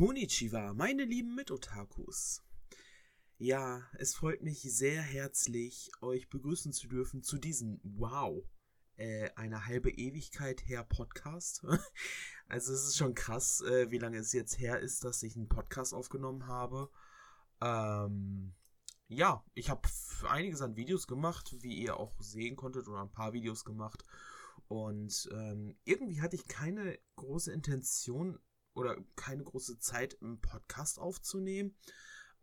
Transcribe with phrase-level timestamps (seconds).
[0.00, 2.42] Konnichiwa, meine lieben Mitotakus.
[3.36, 8.42] Ja, es freut mich sehr herzlich, euch begrüßen zu dürfen zu diesem Wow,
[8.96, 11.66] äh, eine halbe Ewigkeit her Podcast.
[12.48, 15.50] also es ist schon krass, äh, wie lange es jetzt her ist, dass ich einen
[15.50, 16.88] Podcast aufgenommen habe.
[17.60, 18.54] Ähm,
[19.08, 19.86] ja, ich habe
[20.30, 24.02] einiges an Videos gemacht, wie ihr auch sehen konntet, oder ein paar Videos gemacht.
[24.66, 28.38] Und ähm, irgendwie hatte ich keine große Intention
[28.74, 31.74] oder keine große Zeit im Podcast aufzunehmen.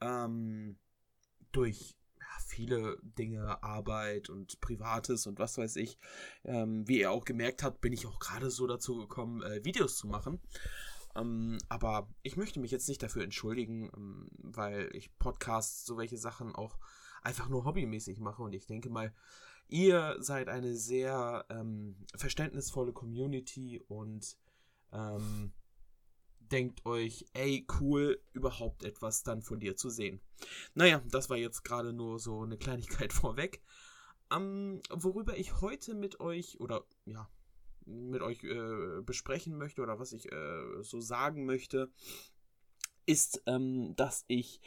[0.01, 0.77] Ähm,
[1.51, 5.97] durch ja, viele Dinge, Arbeit und Privates und was weiß ich.
[6.43, 9.97] Ähm, wie ihr auch gemerkt habt, bin ich auch gerade so dazu gekommen, äh, Videos
[9.97, 10.41] zu machen.
[11.15, 16.17] Ähm, aber ich möchte mich jetzt nicht dafür entschuldigen, ähm, weil ich Podcasts, so welche
[16.17, 16.77] Sachen auch
[17.23, 18.43] einfach nur hobbymäßig mache.
[18.43, 19.13] Und ich denke mal,
[19.67, 24.37] ihr seid eine sehr ähm, verständnisvolle Community und
[24.91, 25.53] ähm,
[26.51, 30.21] denkt euch, ey, cool, überhaupt etwas dann von dir zu sehen.
[30.73, 33.61] Naja, das war jetzt gerade nur so eine Kleinigkeit vorweg.
[34.31, 37.29] Ähm, worüber ich heute mit euch, oder ja,
[37.85, 41.91] mit euch äh, besprechen möchte, oder was ich äh, so sagen möchte,
[43.05, 44.61] ist, ähm, dass ich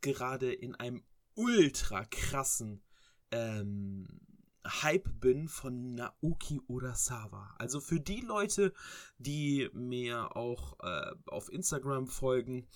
[0.00, 2.82] gerade in einem ultra krassen
[3.30, 4.06] ähm,
[4.66, 7.54] Hype bin von Naoki Urasawa.
[7.58, 8.72] Also für die Leute,
[9.18, 12.66] die mir auch äh, auf Instagram folgen,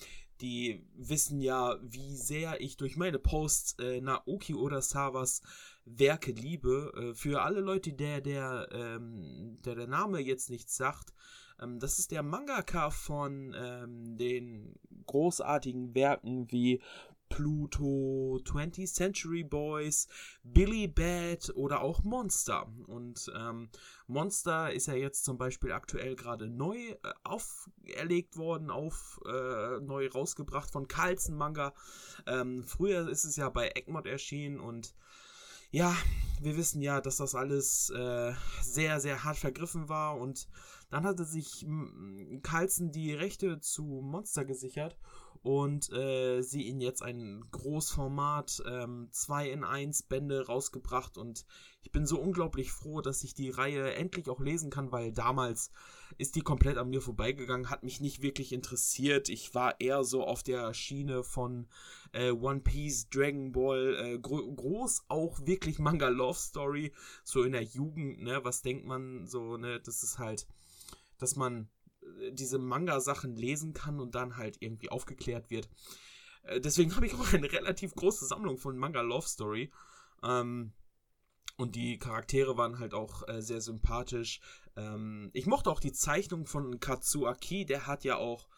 [0.41, 5.43] die wissen ja, wie sehr ich durch meine Posts äh, Naoki Urasawas
[5.85, 6.93] Werke liebe.
[6.95, 11.13] Äh, für alle Leute, der der, ähm, der der Name jetzt nichts sagt,
[11.61, 14.75] ähm, das ist der Mangaka von ähm, den
[15.07, 16.81] großartigen Werken wie
[17.29, 20.09] Pluto, 20th Century Boys,
[20.43, 22.67] Billy Bad oder auch Monster.
[22.87, 23.69] Und ähm,
[24.07, 30.09] Monster ist ja jetzt zum Beispiel aktuell gerade neu äh, auferlegt worden, auf äh, neu
[30.09, 31.75] rausgebracht von Carlsen Manga.
[32.27, 34.95] Ähm, früher ist es ja bei Egmont erschienen und
[35.71, 35.95] ja,
[36.41, 38.33] wir wissen ja, dass das alles äh,
[38.63, 40.49] sehr, sehr hart vergriffen war und
[40.91, 41.67] dann hatte sich
[42.43, 44.97] Carlsen die Rechte zu Monster gesichert
[45.43, 48.51] und äh, sie in jetzt ein Großformat
[49.11, 51.45] 2 ähm, in 1 Bände rausgebracht und
[51.83, 55.71] ich bin so unglaublich froh, dass ich die Reihe endlich auch lesen kann, weil damals
[56.19, 59.29] ist die komplett an mir vorbeigegangen, hat mich nicht wirklich interessiert.
[59.29, 61.69] Ich war eher so auf der Schiene von
[62.13, 66.93] äh, One Piece, Dragon Ball, äh, gro groß auch wirklich Manga Love Story,
[67.25, 70.47] so in der Jugend, ne, was denkt man so, ne, das ist halt,
[71.19, 71.69] dass man
[72.33, 75.69] diese Manga-Sachen lesen kann und dann halt irgendwie aufgeklärt wird.
[76.43, 79.71] Äh, deswegen habe ich auch eine relativ große Sammlung von Manga Love Story.
[80.23, 80.73] Ähm,
[81.57, 84.41] und die Charaktere waren halt auch äh, sehr sympathisch.
[84.77, 88.49] Ähm, ich mochte auch die Zeichnung von Katsuaki, der hat ja auch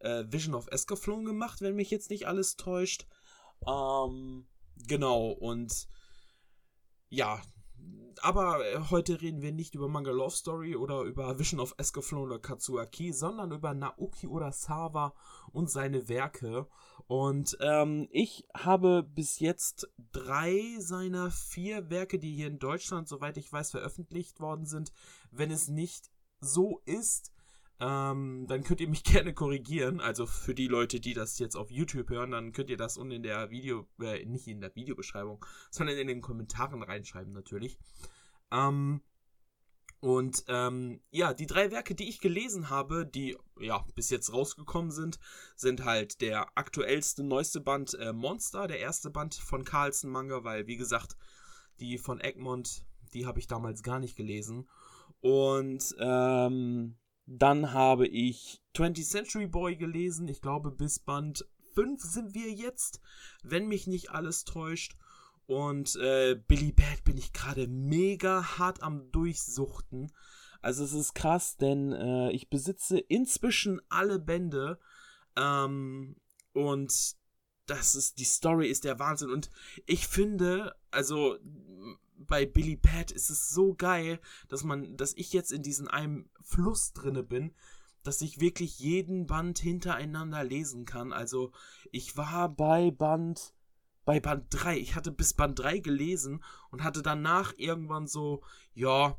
[0.00, 3.06] äh, Vision of Escaflowne gemacht, wenn mich jetzt nicht alles täuscht.
[3.66, 4.46] Ähm,
[4.86, 5.88] genau, und
[7.08, 7.40] ja,
[8.22, 12.26] aber äh, heute reden wir nicht über Manga Love Story oder über Vision of Escaflowne
[12.26, 15.14] oder Katsuaki, sondern über Naoki Urasawa
[15.52, 16.68] und seine Werke.
[17.08, 23.36] Und ähm, ich habe bis jetzt drei seiner vier Werke, die hier in Deutschland, soweit
[23.36, 24.92] ich weiß, veröffentlicht worden sind.
[25.30, 26.10] Wenn es nicht
[26.40, 27.31] so ist,
[27.82, 30.00] ähm, dann könnt ihr mich gerne korrigieren.
[30.00, 33.12] Also für die Leute, die das jetzt auf YouTube hören, dann könnt ihr das unten
[33.12, 37.76] in der Video, äh, nicht in der Videobeschreibung, sondern in den Kommentaren reinschreiben natürlich.
[38.52, 39.02] Ähm,
[39.98, 44.90] und ähm, ja, die drei Werke, die ich gelesen habe, die ja bis jetzt rausgekommen
[44.90, 45.18] sind,
[45.56, 50.66] sind halt der aktuellste, neueste Band äh, Monster, der erste Band von Carlsen Manga, weil
[50.66, 51.16] wie gesagt,
[51.80, 54.68] die von Egmont, die habe ich damals gar nicht gelesen.
[55.20, 60.28] Und ähm, dann habe ich 20th Century Boy gelesen.
[60.28, 63.00] Ich glaube, bis Band 5 sind wir jetzt,
[63.42, 64.96] wenn mich nicht alles täuscht.
[65.46, 70.12] Und äh, Billy Bad bin ich gerade mega hart am Durchsuchten.
[70.60, 74.78] Also es ist krass, denn äh, ich besitze inzwischen alle Bände.
[75.36, 76.16] Ähm,
[76.52, 77.16] und
[77.66, 79.30] das ist, die Story ist der Wahnsinn.
[79.30, 79.50] Und
[79.86, 81.36] ich finde, also
[82.26, 86.28] bei Billy Pat ist es so geil, dass man, dass ich jetzt in diesem einem
[86.42, 87.54] Fluss drinne bin,
[88.02, 91.12] dass ich wirklich jeden Band hintereinander lesen kann.
[91.12, 91.52] Also
[91.90, 93.54] ich war bei Band
[94.04, 94.78] bei Band 3.
[94.78, 98.42] Ich hatte bis Band 3 gelesen und hatte danach irgendwann so,
[98.74, 99.16] ja,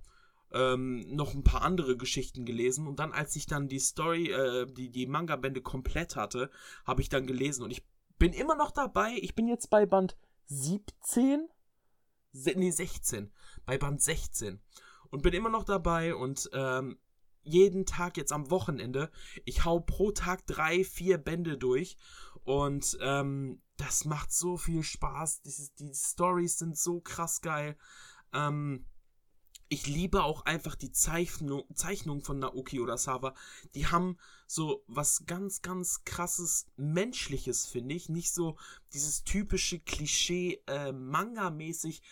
[0.52, 2.88] ähm, noch ein paar andere Geschichten gelesen.
[2.88, 6.50] Und dann, als ich dann die Story, äh, die, die Manga-Bände komplett hatte,
[6.86, 7.64] habe ich dann gelesen.
[7.64, 7.84] Und ich
[8.20, 9.18] bin immer noch dabei.
[9.22, 10.16] Ich bin jetzt bei Band
[10.46, 11.48] 17
[12.34, 13.32] nee, 16,
[13.66, 14.60] bei Band 16
[15.10, 16.98] und bin immer noch dabei und ähm,
[17.44, 19.12] jeden Tag jetzt am Wochenende.
[19.46, 21.98] Ich hau pro Tag drei, vier Bände durch.
[22.44, 25.42] Und ähm, das macht so viel Spaß.
[25.42, 27.78] Die, die Stories sind so krass geil.
[28.34, 28.86] Ähm,
[29.74, 33.34] ich liebe auch einfach die Zeichnung, Zeichnung von Naoki Urasawa.
[33.74, 38.08] Die haben so was ganz, ganz krasses Menschliches, finde ich.
[38.08, 38.56] Nicht so
[38.94, 42.04] dieses typische Klischee äh, Manga-mäßig,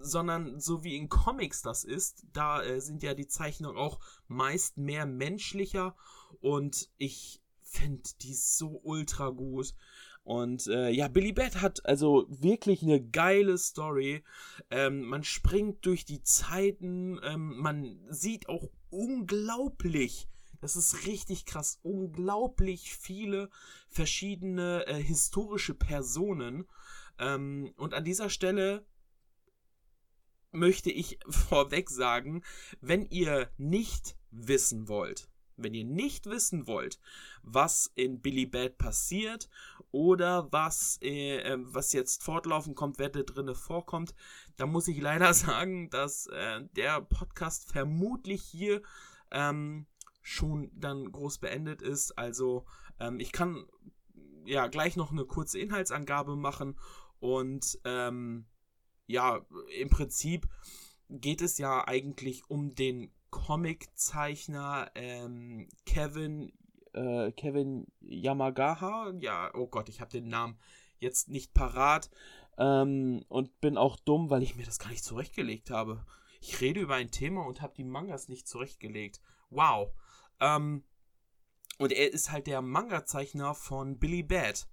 [0.00, 2.26] sondern so wie in Comics das ist.
[2.34, 3.98] Da äh, sind ja die Zeichnungen auch
[4.28, 5.96] meist mehr menschlicher
[6.40, 9.74] und ich finde die so ultra gut.
[10.22, 14.22] Und äh, ja, Billy Bat hat also wirklich eine geile Story.
[14.70, 20.28] Ähm, man springt durch die Zeiten, ähm, man sieht auch unglaublich,
[20.60, 23.48] das ist richtig krass, unglaublich viele
[23.88, 26.68] verschiedene äh, historische Personen.
[27.18, 28.84] Ähm, und an dieser Stelle
[30.52, 32.42] möchte ich vorweg sagen,
[32.80, 35.29] wenn ihr nicht wissen wollt,
[35.62, 37.00] wenn ihr nicht wissen wollt,
[37.42, 39.48] was in Billy Bad passiert
[39.90, 44.14] oder was, äh, ähm, was jetzt fortlaufend kommt, wer da drinne vorkommt,
[44.56, 48.82] dann muss ich leider sagen, dass äh, der Podcast vermutlich hier
[49.30, 49.86] ähm,
[50.22, 52.16] schon dann groß beendet ist.
[52.18, 52.66] Also
[52.98, 53.64] ähm, ich kann
[54.44, 56.78] ja gleich noch eine kurze Inhaltsangabe machen
[57.18, 58.46] und ähm,
[59.06, 59.44] ja,
[59.78, 60.48] im Prinzip
[61.08, 66.52] geht es ja eigentlich um den Comiczeichner ähm, Kevin
[66.92, 69.12] äh, Kevin Yamagaha.
[69.20, 70.58] Ja, oh Gott, ich habe den Namen
[70.98, 72.10] jetzt nicht parat
[72.58, 76.04] ähm, und bin auch dumm, weil ich mir das gar nicht zurechtgelegt habe.
[76.40, 79.20] Ich rede über ein Thema und habe die Mangas nicht zurechtgelegt.
[79.50, 79.92] Wow.
[80.40, 80.84] Ähm,
[81.78, 84.68] und er ist halt der Manga-Zeichner von Billy Bad.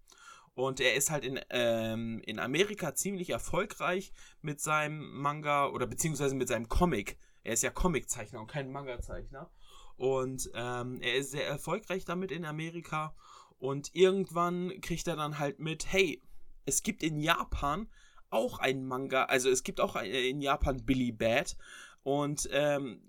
[0.54, 4.12] Und er ist halt in, ähm, in Amerika ziemlich erfolgreich
[4.42, 7.18] mit seinem Manga oder beziehungsweise mit seinem Comic.
[7.48, 9.50] Er ist ja Comiczeichner und kein Manga-Zeichner.
[9.96, 13.16] Und ähm, er ist sehr erfolgreich damit in Amerika.
[13.58, 16.22] Und irgendwann kriegt er dann halt mit, hey,
[16.66, 17.90] es gibt in Japan
[18.30, 21.56] auch einen Manga, also es gibt auch in Japan Billy Bad.
[22.04, 23.02] Und ähm,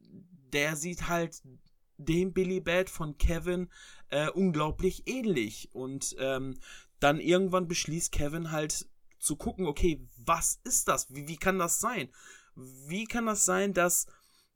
[0.53, 1.43] der sieht halt
[1.97, 3.69] dem Billy Bad von Kevin
[4.11, 5.69] äh, unglaublich ähnlich.
[5.73, 6.61] Und ähm,
[7.01, 8.89] dann irgendwann beschließt Kevin halt
[9.19, 11.13] zu gucken, okay, was ist das?
[11.13, 12.09] Wie, wie kann das sein?
[12.55, 14.07] Wie kann das sein, dass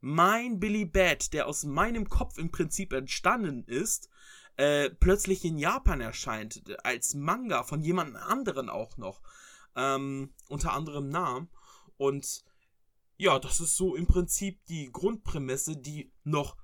[0.05, 4.09] mein Billy Bat, der aus meinem Kopf im Prinzip entstanden ist,
[4.57, 9.21] äh, plötzlich in Japan erscheint, als Manga von jemand anderen auch noch,
[9.77, 11.49] ähm, unter anderem Namen.
[11.95, 12.43] Und
[13.15, 16.57] ja, das ist so im Prinzip die Grundprämisse, die noch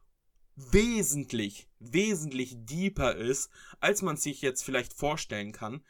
[0.57, 3.49] wesentlich, wesentlich deeper ist,
[3.79, 5.85] als man sich jetzt vielleicht vorstellen kann.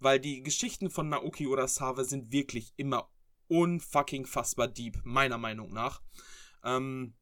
[0.00, 3.10] Weil die Geschichten von Naoki Urasawa sind wirklich immer
[3.48, 6.02] unfucking fassbar deep, meiner Meinung nach.
[6.64, 7.14] Ähm,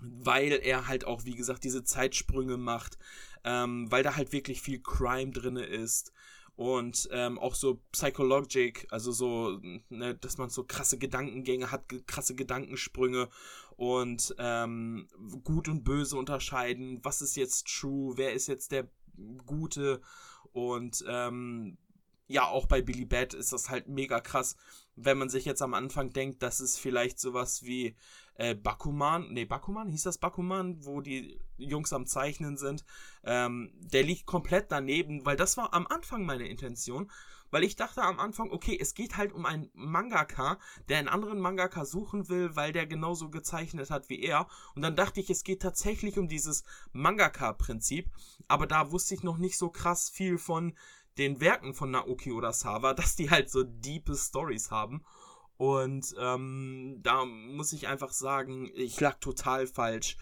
[0.00, 2.98] weil er halt auch, wie gesagt, diese Zeitsprünge macht,
[3.44, 6.12] ähm, weil da halt wirklich viel Crime drin ist
[6.56, 12.34] und ähm, auch so Psychologic, also so, ne, dass man so krasse Gedankengänge hat, krasse
[12.34, 13.28] Gedankensprünge
[13.76, 15.08] und ähm,
[15.42, 18.88] gut und böse unterscheiden, was ist jetzt true, wer ist jetzt der
[19.46, 20.00] Gute
[20.52, 21.76] und ähm,
[22.26, 24.56] ja, auch bei Billy Bat ist das halt mega krass,
[24.96, 27.96] wenn man sich jetzt am Anfang denkt, dass es vielleicht sowas wie
[28.36, 32.84] äh, Bakuman, nee, Bakuman, hieß das Bakuman, wo die Jungs am Zeichnen sind,
[33.24, 37.10] ähm, der liegt komplett daneben, weil das war am Anfang meine Intention,
[37.54, 41.38] weil ich dachte am Anfang, okay, es geht halt um einen Mangaka, der einen anderen
[41.38, 44.48] Mangaka suchen will, weil der genauso gezeichnet hat wie er.
[44.74, 48.10] Und dann dachte ich, es geht tatsächlich um dieses Mangaka-Prinzip,
[48.48, 50.76] aber da wusste ich noch nicht so krass viel von
[51.18, 55.04] den Werken von Naoki Urasawa, dass die halt so diepe Stories haben.
[55.56, 60.16] Und ähm, da muss ich einfach sagen, ich lag total falsch.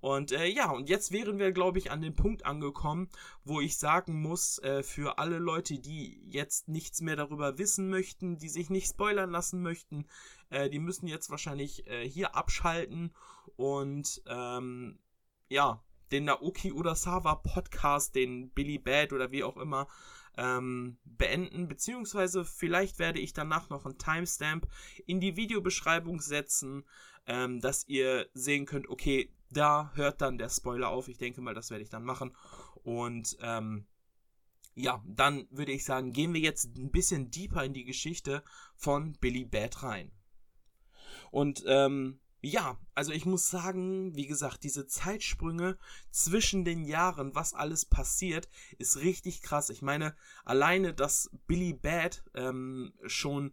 [0.00, 3.08] Und äh, ja, und jetzt wären wir, glaube ich, an dem Punkt angekommen,
[3.44, 8.38] wo ich sagen muss, äh, für alle Leute, die jetzt nichts mehr darüber wissen möchten,
[8.38, 10.06] die sich nicht spoilern lassen möchten,
[10.50, 13.12] äh, die müssen jetzt wahrscheinlich äh, hier abschalten
[13.56, 14.98] und ähm,
[15.48, 19.88] ja, den Naoki Urasawa Podcast, den Billy Bad oder wie auch immer,
[20.36, 24.66] ähm, beenden, beziehungsweise vielleicht werde ich danach noch einen Timestamp
[25.06, 26.84] in die Videobeschreibung setzen,
[27.26, 31.08] ähm, dass ihr sehen könnt, okay, da hört dann der Spoiler auf.
[31.08, 32.36] Ich denke mal, das werde ich dann machen.
[32.82, 33.86] Und ähm,
[34.74, 38.42] ja, dann würde ich sagen, gehen wir jetzt ein bisschen deeper in die Geschichte
[38.76, 40.12] von Billy Bad rein.
[41.30, 45.76] Und ähm, ja, also ich muss sagen, wie gesagt, diese Zeitsprünge
[46.10, 48.48] zwischen den Jahren, was alles passiert,
[48.78, 49.68] ist richtig krass.
[49.68, 53.52] Ich meine, alleine, dass Billy Bad ähm, schon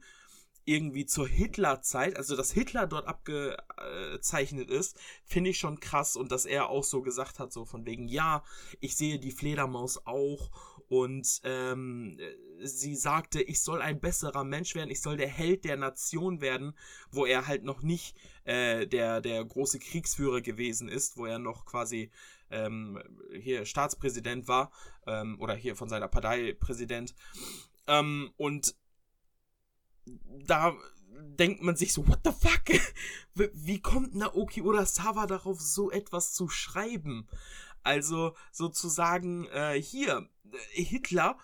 [0.66, 6.46] irgendwie zur Hitlerzeit, also dass Hitler dort abgezeichnet ist, finde ich schon krass und dass
[6.46, 8.44] er auch so gesagt hat, so von wegen, ja,
[8.80, 10.52] ich sehe die Fledermaus auch
[10.90, 12.20] und ähm,
[12.60, 16.74] sie sagte, ich soll ein besserer Mensch werden, ich soll der Held der Nation werden,
[17.12, 21.66] wo er halt noch nicht äh, der, der große Kriegsführer gewesen ist, wo er noch
[21.66, 22.12] quasi
[22.50, 23.02] ähm,
[23.40, 24.72] hier Staatspräsident war
[25.08, 27.16] ähm, oder hier von seiner Partei Präsident.
[27.88, 28.76] Ähm, und
[30.46, 30.76] da
[31.38, 32.80] denkt man sich so, what the fuck?
[33.54, 37.28] Wie kommt Naoki Urasawa darauf, so etwas zu schreiben?
[37.84, 40.30] Also sozusagen äh, hier,
[40.76, 41.38] äh, Hitler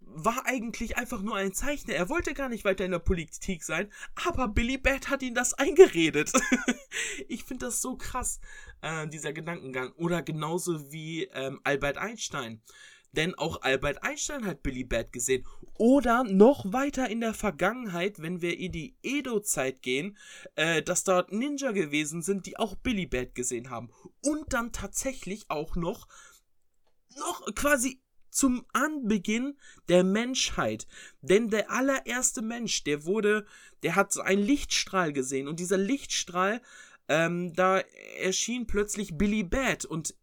[0.00, 1.94] war eigentlich einfach nur ein Zeichner.
[1.94, 3.92] Er wollte gar nicht weiter in der Politik sein,
[4.26, 6.32] aber Billy Bat hat ihn das eingeredet.
[7.28, 8.40] ich finde das so krass,
[8.80, 9.92] äh, dieser Gedankengang.
[9.92, 12.62] Oder genauso wie ähm, Albert Einstein.
[13.12, 15.44] Denn auch Albert Einstein hat Billy Bat gesehen.
[15.74, 20.16] Oder noch weiter in der Vergangenheit, wenn wir in die Edo-Zeit gehen,
[20.54, 23.90] äh, dass dort Ninja gewesen sind, die auch Billy Bat gesehen haben.
[24.22, 26.06] Und dann tatsächlich auch noch,
[27.16, 28.00] noch quasi
[28.30, 29.56] zum Anbeginn
[29.88, 30.86] der Menschheit.
[31.20, 33.44] Denn der allererste Mensch, der wurde,
[33.82, 35.48] der hat so einen Lichtstrahl gesehen.
[35.48, 36.60] Und dieser Lichtstrahl,
[37.08, 37.80] ähm, da
[38.18, 39.84] erschien plötzlich Billy Bat.
[39.84, 40.14] Und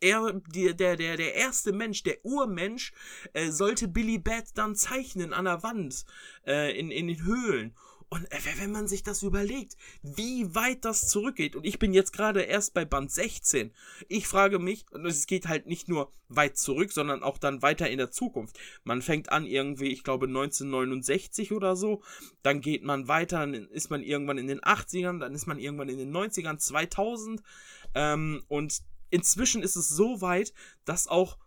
[0.00, 2.92] er, der, der, der, erste Mensch, der Urmensch,
[3.32, 6.04] äh, sollte Billy Bat dann zeichnen an der Wand,
[6.46, 7.74] äh, in, in den Höhlen.
[8.08, 12.12] Und äh, wenn man sich das überlegt, wie weit das zurückgeht, und ich bin jetzt
[12.12, 13.72] gerade erst bei Band 16,
[14.08, 17.90] ich frage mich, und es geht halt nicht nur weit zurück, sondern auch dann weiter
[17.90, 18.58] in der Zukunft.
[18.84, 22.02] Man fängt an irgendwie, ich glaube 1969 oder so,
[22.42, 25.88] dann geht man weiter, dann ist man irgendwann in den 80ern, dann ist man irgendwann
[25.88, 27.42] in den 90ern, 2000,
[27.94, 30.52] ähm, und inzwischen ist es so weit,
[30.84, 31.38] dass auch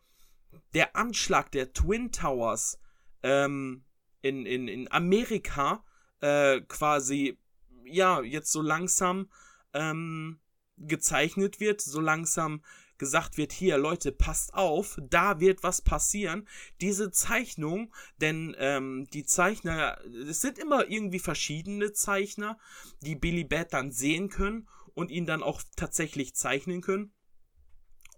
[0.73, 2.79] der Anschlag der Twin Towers
[3.23, 3.83] ähm,
[4.21, 5.83] in, in, in Amerika
[6.21, 7.37] äh, quasi,
[7.85, 9.29] ja, jetzt so langsam
[9.73, 10.39] ähm,
[10.77, 12.63] gezeichnet wird, so langsam
[12.97, 16.47] gesagt wird, hier Leute, passt auf, da wird was passieren.
[16.81, 19.97] Diese Zeichnung, denn ähm, die Zeichner,
[20.27, 22.59] es sind immer irgendwie verschiedene Zeichner,
[23.01, 27.13] die Billy Bat dann sehen können und ihn dann auch tatsächlich zeichnen können.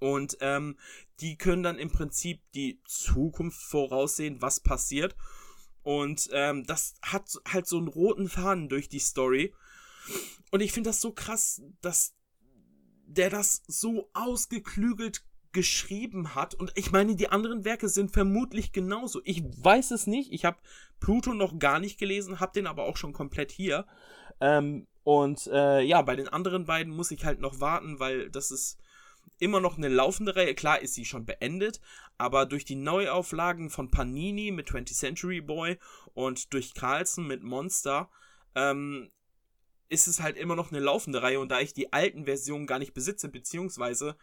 [0.01, 0.77] Und ähm,
[1.20, 5.15] die können dann im Prinzip die Zukunft voraussehen, was passiert.
[5.84, 9.53] Und ähm, das hat halt so einen roten Faden durch die Story.
[10.50, 12.15] Und ich finde das so krass, dass
[13.05, 16.55] der das so ausgeklügelt geschrieben hat.
[16.55, 19.22] Und ich meine, die anderen Werke sind vermutlich genauso.
[19.24, 20.31] Ich weiß es nicht.
[20.34, 20.58] Ich habe
[21.00, 23.86] Pluto noch gar nicht gelesen, habe den aber auch schon komplett hier.
[24.39, 28.50] Ähm, und äh, ja, bei den anderen beiden muss ich halt noch warten, weil das
[28.50, 28.79] ist
[29.42, 30.54] immer noch eine laufende Reihe.
[30.54, 31.82] Klar ist sie schon beendet,
[32.18, 35.80] aber durch die Neuauflagen von Panini mit 20th Century Boy
[36.14, 38.10] und durch Carlson mit Monster
[38.54, 39.10] ähm,
[39.90, 42.78] ist es halt immer noch eine laufende Reihe und da ich die alten Versionen gar
[42.78, 44.16] nicht besitze, beziehungsweise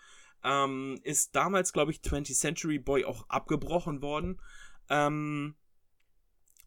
[0.45, 4.41] ähm, ist damals, glaube ich, 20th Century Boy auch abgebrochen worden.
[4.89, 5.57] Ähm,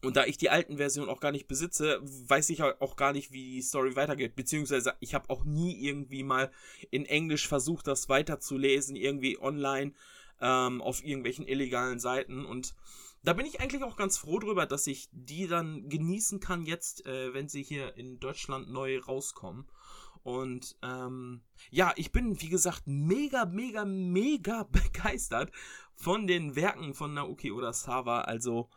[0.03, 3.31] und da ich die alten Versionen auch gar nicht besitze, weiß ich auch gar nicht,
[3.31, 4.35] wie die Story weitergeht.
[4.35, 6.51] Beziehungsweise ich habe auch nie irgendwie mal
[6.89, 9.93] in Englisch versucht, das weiterzulesen, irgendwie online
[10.39, 12.45] ähm, auf irgendwelchen illegalen Seiten.
[12.45, 12.73] Und
[13.23, 17.05] da bin ich eigentlich auch ganz froh drüber, dass ich die dann genießen kann jetzt,
[17.05, 19.67] äh, wenn sie hier in Deutschland neu rauskommen.
[20.23, 25.51] Und ähm, ja, ich bin, wie gesagt, mega, mega, mega begeistert
[25.95, 28.21] von den Werken von Naoki Urasawa.
[28.21, 28.69] Also,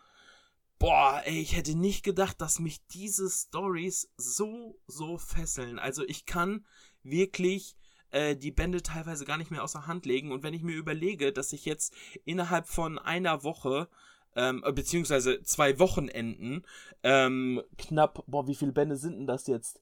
[0.79, 5.79] boah, ey, ich hätte nicht gedacht, dass mich diese Stories so, so fesseln.
[5.79, 6.65] Also ich kann
[7.03, 7.77] wirklich
[8.11, 10.33] äh, die Bände teilweise gar nicht mehr außer Hand legen.
[10.33, 13.89] Und wenn ich mir überlege, dass ich jetzt innerhalb von einer Woche
[14.37, 16.65] ähm, beziehungsweise zwei Wochenenden
[17.03, 19.81] ähm, knapp, boah, wie viele Bände sind denn das jetzt?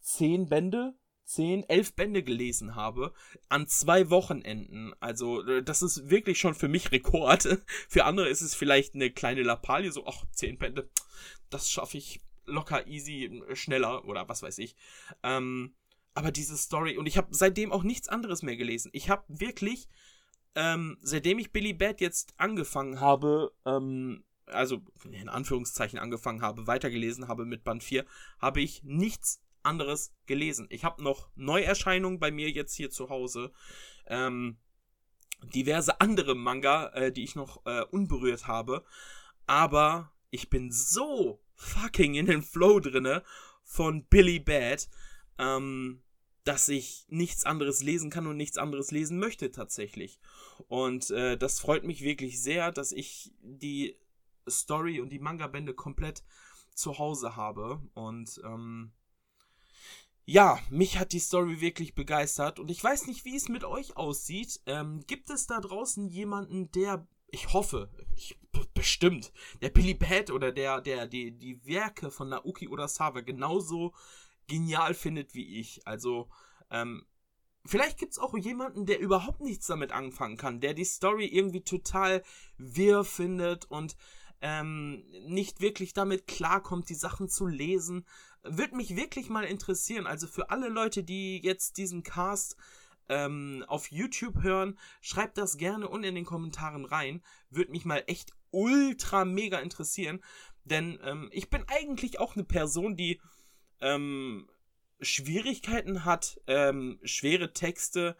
[0.00, 0.94] Zehn Bände?
[1.24, 3.12] Zehn, elf Bände gelesen habe
[3.48, 4.92] an zwei Wochenenden.
[5.00, 7.48] Also äh, das ist wirklich schon für mich Rekord.
[7.88, 10.88] Für andere ist es vielleicht eine kleine Lappalie, so, ach, zehn Bände,
[11.50, 14.76] das schaffe ich locker, easy, schneller oder was weiß ich.
[15.22, 15.74] Ähm,
[16.14, 18.90] aber diese Story, und ich habe seitdem auch nichts anderes mehr gelesen.
[18.92, 19.88] Ich habe wirklich,
[20.54, 27.28] ähm, seitdem ich Billy Bat jetzt angefangen habe, ähm, also in Anführungszeichen angefangen habe, weitergelesen
[27.28, 28.04] habe mit Band 4,
[28.38, 30.66] habe ich nichts anderes gelesen.
[30.70, 33.52] Ich habe noch Neuerscheinungen bei mir jetzt hier zu Hause.
[34.06, 34.58] Ähm,
[35.54, 38.84] diverse andere Manga, äh, die ich noch äh, unberührt habe.
[39.46, 43.22] Aber ich bin so fucking in den Flow drinne
[43.64, 44.88] von Billy Bad,
[45.38, 46.02] ähm,
[46.44, 50.20] dass ich nichts anderes lesen kann und nichts anderes lesen möchte tatsächlich.
[50.68, 53.96] Und äh, das freut mich wirklich sehr, dass ich die
[54.48, 56.24] Story und die Manga-Bände komplett
[56.74, 57.80] zu Hause habe.
[57.94, 58.92] Und ähm,
[60.24, 62.58] ja, mich hat die Story wirklich begeistert.
[62.58, 64.60] Und ich weiß nicht, wie es mit euch aussieht.
[64.66, 68.38] Ähm, gibt es da draußen jemanden, der, ich hoffe, ich,
[68.74, 73.92] bestimmt, der Billy Bat oder der, der die, die Werke von Naoki Urasawa genauso
[74.46, 75.86] genial findet wie ich.
[75.86, 76.28] Also,
[76.70, 77.06] ähm,
[77.64, 81.62] Vielleicht gibt es auch jemanden, der überhaupt nichts damit anfangen kann, der die Story irgendwie
[81.62, 82.24] total
[82.58, 83.96] wirr findet und
[84.42, 88.04] ähm, nicht wirklich damit klarkommt, die Sachen zu lesen.
[88.42, 90.06] Würde mich wirklich mal interessieren.
[90.06, 92.56] Also für alle Leute, die jetzt diesen Cast
[93.08, 97.22] ähm, auf YouTube hören, schreibt das gerne unten in den Kommentaren rein.
[97.50, 100.22] Würde mich mal echt ultra mega interessieren.
[100.64, 103.20] Denn ähm, ich bin eigentlich auch eine Person, die
[103.80, 104.48] ähm,
[105.00, 108.16] Schwierigkeiten hat, ähm, schwere Texte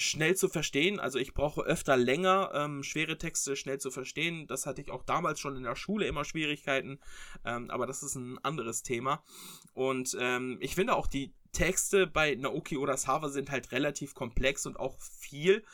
[0.00, 0.98] schnell zu verstehen.
[0.98, 4.46] Also ich brauche öfter länger, ähm, schwere Texte schnell zu verstehen.
[4.46, 6.98] Das hatte ich auch damals schon in der Schule immer Schwierigkeiten,
[7.44, 9.22] ähm, aber das ist ein anderes Thema.
[9.74, 14.78] Und ähm, ich finde auch die Texte bei Naoki Urasawa sind halt relativ komplex und
[14.78, 15.64] auch viel,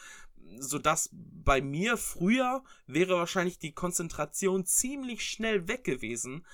[0.58, 6.46] sodass bei mir früher wäre wahrscheinlich die Konzentration ziemlich schnell weg gewesen.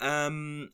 [0.00, 0.70] Ähm,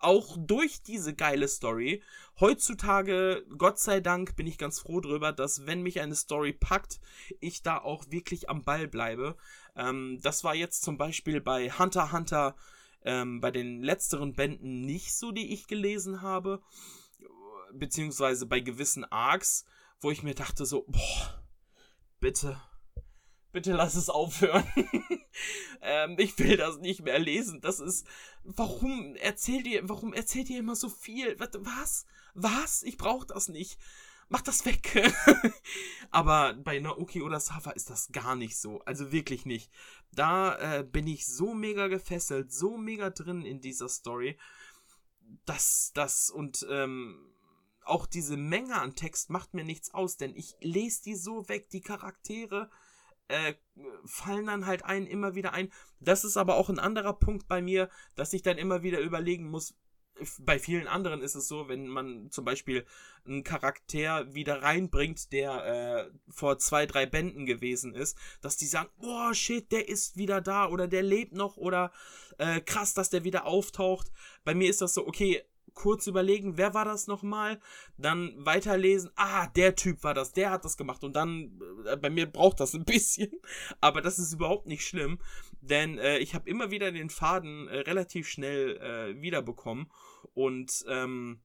[0.00, 2.02] auch durch diese geile Story.
[2.40, 7.00] Heutzutage, Gott sei Dank, bin ich ganz froh drüber, dass wenn mich eine Story packt,
[7.40, 9.36] ich da auch wirklich am Ball bleibe.
[9.76, 12.54] Ähm, das war jetzt zum Beispiel bei Hunter Hunter
[13.04, 16.62] ähm, bei den letzteren Bänden nicht so, die ich gelesen habe.
[17.72, 19.64] Beziehungsweise bei gewissen Arcs,
[20.00, 21.42] wo ich mir dachte so, boah,
[22.20, 22.60] bitte,
[23.52, 24.66] bitte lass es aufhören.
[25.82, 27.60] ähm, ich will das nicht mehr lesen.
[27.60, 28.06] Das ist,
[28.44, 31.36] warum erzählt ihr, warum erzählt ihr immer so viel?
[31.38, 32.06] Was?
[32.34, 32.82] Was?
[32.82, 33.78] Ich brauche das nicht.
[34.28, 35.10] Mach das weg.
[36.10, 38.80] Aber bei Naoki oder Safa ist das gar nicht so.
[38.80, 39.70] Also wirklich nicht.
[40.12, 44.38] Da äh, bin ich so mega gefesselt, so mega drin in dieser Story.
[45.44, 47.32] dass das und ähm,
[47.84, 51.70] auch diese Menge an Text macht mir nichts aus, denn ich lese die so weg,
[51.70, 52.70] die Charaktere
[53.28, 53.54] äh,
[54.04, 55.70] fallen dann halt ein, immer wieder ein.
[56.00, 59.50] Das ist aber auch ein anderer Punkt bei mir, dass ich dann immer wieder überlegen
[59.50, 59.76] muss,
[60.40, 62.84] bei vielen anderen ist es so, wenn man zum Beispiel
[63.26, 68.90] einen Charakter wieder reinbringt, der äh, vor zwei, drei Bänden gewesen ist, dass die sagen,
[69.00, 71.92] oh shit, der ist wieder da oder der lebt noch oder
[72.38, 74.10] äh, krass, dass der wieder auftaucht.
[74.44, 75.42] Bei mir ist das so, okay,
[75.78, 77.60] kurz überlegen, wer war das nochmal,
[77.96, 81.04] dann weiterlesen, ah, der Typ war das, der hat das gemacht.
[81.04, 83.30] Und dann, äh, bei mir braucht das ein bisschen,
[83.80, 85.20] aber das ist überhaupt nicht schlimm,
[85.60, 89.88] denn äh, ich habe immer wieder den Faden äh, relativ schnell äh, wiederbekommen.
[90.34, 91.40] Und ähm,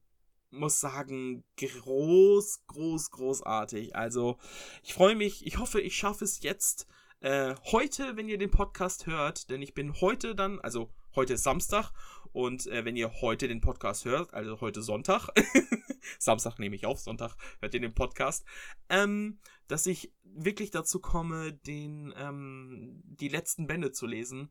[0.50, 3.94] muss sagen, groß, groß, großartig.
[3.94, 4.36] Also
[4.82, 6.86] ich freue mich, ich hoffe, ich schaffe es jetzt
[7.20, 11.44] äh, heute, wenn ihr den Podcast hört, denn ich bin heute dann, also heute ist
[11.44, 11.92] Samstag
[12.34, 15.28] und äh, wenn ihr heute den Podcast hört, also heute Sonntag,
[16.18, 18.44] Samstag nehme ich auf, Sonntag hört ihr den Podcast,
[18.88, 24.50] ähm, dass ich wirklich dazu komme, den, ähm, die letzten Bände zu lesen.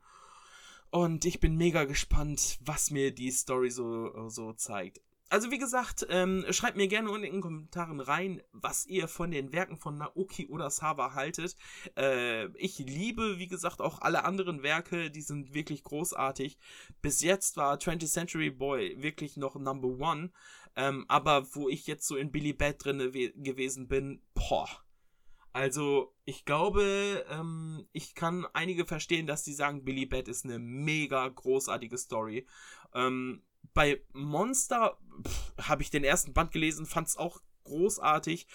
[0.91, 5.01] Und ich bin mega gespannt, was mir die Story so, so zeigt.
[5.33, 9.31] Also wie gesagt, ähm, schreibt mir gerne unten in den Kommentaren rein, was ihr von
[9.31, 11.57] den Werken von Naoki Urasawa haltet.
[11.97, 16.59] Äh, ich liebe, wie gesagt, auch alle anderen Werke, die sind wirklich großartig.
[17.01, 20.29] Bis jetzt war 20th Century Boy wirklich noch Number One.
[20.75, 24.69] Ähm, aber wo ich jetzt so in Billy Bat drin gewesen bin, boah.
[25.51, 30.59] Also, ich glaube, ähm, ich kann einige verstehen, dass die sagen, Billy Bat ist eine
[30.59, 32.45] mega großartige Story.
[32.93, 33.41] Ähm,
[33.73, 34.97] bei Monster
[35.61, 38.47] habe ich den ersten Band gelesen, fand es auch großartig.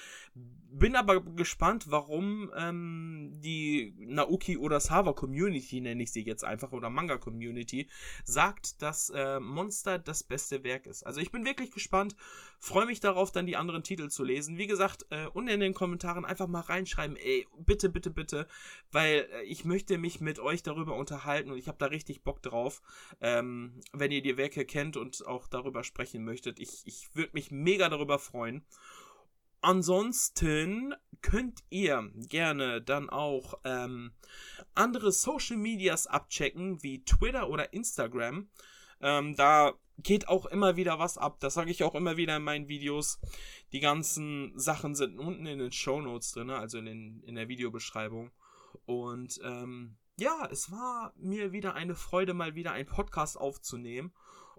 [0.71, 6.89] Bin aber gespannt, warum ähm, die Naoki Urasawa Community, nenne ich sie jetzt einfach, oder
[6.89, 7.89] Manga Community,
[8.25, 11.05] sagt, dass äh, Monster das beste Werk ist.
[11.05, 12.15] Also ich bin wirklich gespannt,
[12.61, 14.57] freue mich darauf, dann die anderen Titel zu lesen.
[14.57, 18.47] Wie gesagt, äh, unten in den Kommentaren einfach mal reinschreiben, ey, bitte, bitte, bitte,
[18.93, 22.41] weil äh, ich möchte mich mit euch darüber unterhalten und ich habe da richtig Bock
[22.43, 22.83] drauf,
[23.21, 26.61] ähm, wenn ihr die Werke kennt und auch darüber sprechen möchtet.
[26.61, 28.65] Ich, ich würde mich mega darüber freuen.
[29.61, 34.13] Ansonsten könnt ihr gerne dann auch ähm,
[34.75, 38.49] andere Social Medias abchecken, wie Twitter oder Instagram.
[39.01, 41.39] Ähm, da geht auch immer wieder was ab.
[41.41, 43.19] Das sage ich auch immer wieder in meinen Videos.
[43.73, 47.49] Die ganzen Sachen sind unten in den Show Notes drin, also in, den, in der
[47.49, 48.31] Videobeschreibung.
[48.87, 54.13] Und ähm, ja, es war mir wieder eine Freude, mal wieder einen Podcast aufzunehmen.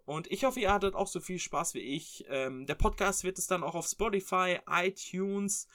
[0.09, 2.25] Und ich hoffe, ihr hattet auch so viel Spaß wie ich.
[2.29, 5.67] Ähm, der Podcast wird es dann auch auf Spotify, iTunes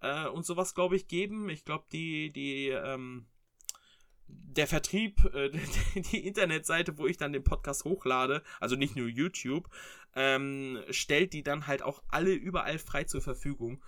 [0.00, 1.48] äh, und sowas, glaube ich, geben.
[1.50, 3.26] Ich glaube, die, die, ähm,
[4.26, 5.50] der Vertrieb, äh,
[6.10, 9.70] die Internetseite, wo ich dann den Podcast hochlade, also nicht nur YouTube,
[10.16, 13.84] ähm, stellt die dann halt auch alle überall frei zur Verfügung.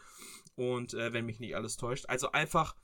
[0.55, 2.05] Und äh, wenn mich nicht alles täuscht.
[2.07, 2.77] Also einfach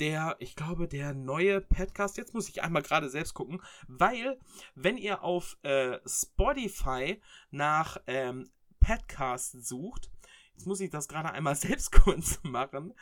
[0.00, 2.16] der, ich glaube, der neue Podcast.
[2.16, 4.38] Jetzt muss ich einmal gerade selbst gucken, weil,
[4.74, 10.10] wenn ihr auf äh, Spotify nach ähm, Podcast sucht,
[10.54, 12.94] jetzt muss ich das gerade einmal selbst kurz machen.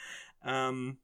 [0.44, 0.98] Ähm,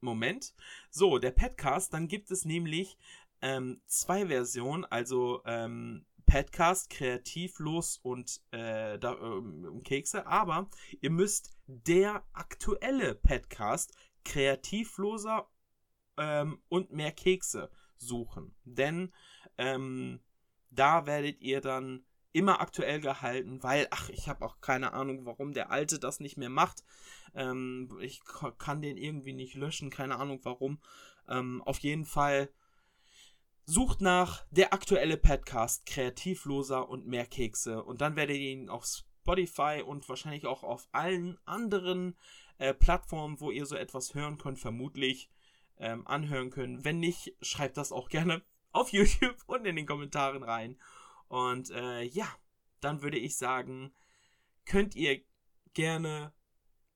[0.00, 0.54] Moment.
[0.90, 2.98] So, der Podcast, dann gibt es nämlich
[3.40, 10.68] ähm, zwei Versionen, also ähm, Podcast, kreativlos und äh, da, ähm, Kekse, aber
[11.00, 15.48] ihr müsst der aktuelle Podcast kreativloser
[16.16, 18.54] ähm, und mehr Kekse suchen.
[18.64, 19.12] Denn
[19.58, 20.20] ähm,
[20.70, 25.54] da werdet ihr dann immer aktuell gehalten, weil, ach, ich habe auch keine Ahnung, warum
[25.54, 26.84] der Alte das nicht mehr macht.
[27.34, 28.22] Ähm, ich
[28.58, 30.80] kann den irgendwie nicht löschen, keine Ahnung warum.
[31.28, 32.50] Ähm, auf jeden Fall
[33.66, 38.84] sucht nach der aktuelle Podcast kreativloser und mehr Kekse und dann werdet ihr ihn auf
[38.84, 42.18] Spotify und wahrscheinlich auch auf allen anderen
[42.58, 45.30] äh, Plattformen, wo ihr so etwas hören könnt, vermutlich
[45.78, 46.84] ähm, anhören können.
[46.84, 50.78] Wenn nicht, schreibt das auch gerne auf YouTube und in den Kommentaren rein.
[51.28, 52.28] Und äh, ja,
[52.80, 53.92] dann würde ich sagen,
[54.66, 55.22] könnt ihr
[55.72, 56.32] gerne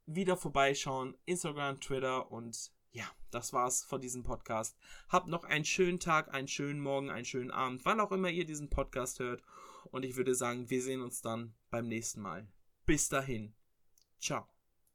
[0.06, 1.16] wieder vorbeischauen.
[1.26, 4.76] Instagram, Twitter und ja, das war's von diesem Podcast.
[5.08, 8.46] Habt noch einen schönen Tag, einen schönen Morgen, einen schönen Abend, wann auch immer ihr
[8.46, 9.42] diesen Podcast hört.
[9.90, 12.48] Und ich würde sagen, wir sehen uns dann beim nächsten Mal.
[12.86, 13.54] Bis dahin.
[14.18, 14.57] Ciao.